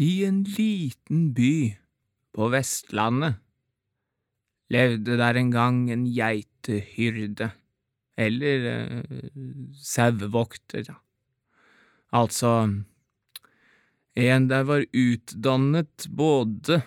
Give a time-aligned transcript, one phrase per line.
[0.00, 1.76] I en liten by
[2.32, 3.36] på Vestlandet
[4.72, 7.50] levde der en gang en geitehyrde,
[8.16, 9.26] eller eh,
[9.76, 10.96] sauevokter, ja.
[12.16, 12.52] Altså
[14.16, 16.80] en der var utdannet både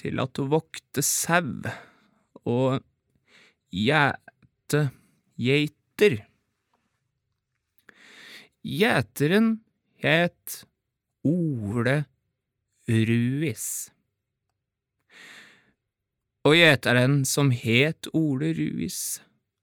[0.00, 1.68] til at å vokte sau
[2.48, 2.80] og
[3.68, 4.82] gjete
[5.36, 6.16] geiter.
[8.64, 9.58] Gjeteren
[10.00, 10.64] het
[11.28, 12.00] Ole
[12.88, 13.90] Ruis.
[16.44, 19.22] Og gjeteren som het Ole Ruis,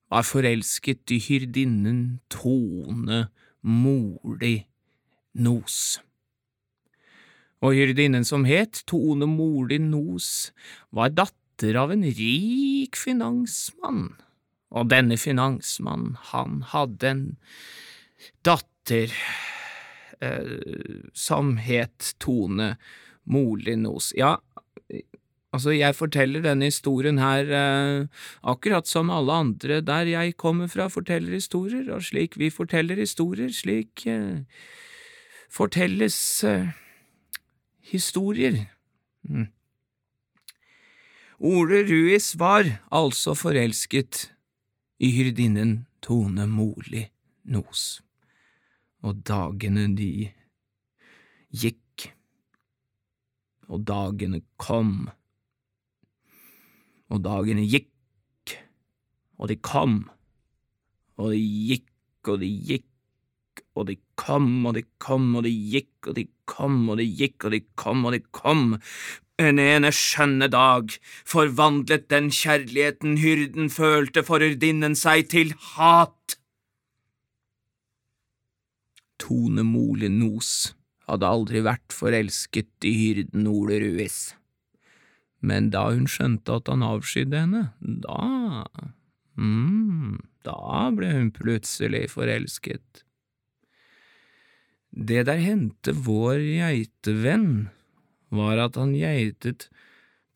[0.10, 3.28] var forelsket i hyrdinnen Tone
[3.62, 4.66] Moli
[5.38, 6.02] Nos.
[7.62, 10.50] Og hyrdinnen som het Tone Moli Nos,
[10.90, 14.18] var datter av en rik finansmann,
[14.74, 17.24] og denne finansmannen, han hadde en
[18.42, 19.14] datter
[20.26, 22.74] eh, som het Tone
[23.26, 24.12] Molinos.
[24.18, 24.38] Ja,
[25.54, 28.08] altså, jeg forteller denne historien her eh,
[28.44, 33.50] akkurat som alle andre der jeg kommer fra forteller historier, og slik vi forteller historier,
[33.54, 34.44] slik eh,
[35.52, 36.70] fortelles eh,
[37.92, 38.66] historier.
[39.24, 39.50] Mm.
[41.42, 44.32] Ole Ruiz var altså forelsket
[45.02, 47.08] i hyrdinnen Tone Moli
[47.50, 48.02] Nos
[49.02, 50.30] og dagene de
[51.52, 51.80] gikk,
[53.72, 55.10] og dagene kom,
[57.12, 58.56] og dagene gikk,
[59.40, 60.04] og de kom,
[61.18, 61.88] og de gikk,
[62.28, 62.88] og de gikk,
[63.76, 67.48] og de kom, og de kom, og de gikk, og de kom, og de gikk,
[67.48, 68.76] og de kom, og de kom.
[69.42, 70.92] En ene skjønne dag
[71.26, 76.38] forvandlet den kjærligheten hyrden følte for hyrdinnen seg til hat.
[79.22, 80.74] Tone Mole Nos
[81.12, 84.34] hadde aldri vært forelsket i hyrden Ole Ruiz,
[85.42, 88.66] men da hun skjønte at han avskydde henne, da…
[89.36, 93.04] mm, da ble hun plutselig forelsket.
[94.92, 97.70] Det der hendte vår geitevenn,
[98.32, 99.68] var at han geitet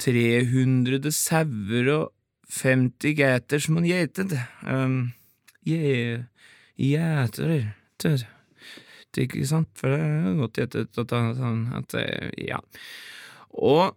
[0.04, 2.12] 300 sauer og
[2.52, 4.36] 50 geiter som han geitet.
[4.68, 5.14] Um,
[5.64, 6.26] je,
[6.76, 7.72] gjeter,
[9.24, 11.14] ikke sant, for det er godt gjettet at,
[11.80, 11.96] at,
[12.42, 12.60] ja.
[13.56, 13.96] Og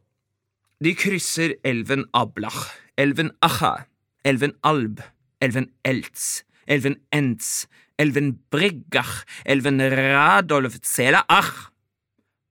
[0.85, 3.89] de krysser elven Ablach, elven Acha,
[4.25, 5.03] elven Alb,
[5.43, 7.67] elven Eltz, elven Entz,
[7.99, 11.71] elven Briggach, elven Radolf Zelaach,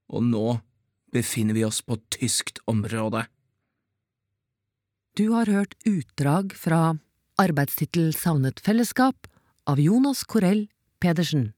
[0.08, 0.58] og nå
[1.12, 3.24] befinner vi oss på tyskt område.
[5.16, 6.98] Du har hørt utdrag fra
[7.40, 9.26] arbeidstittel Savnet fellesskap
[9.68, 10.66] av Jonas Korell
[11.02, 11.52] Pedersen.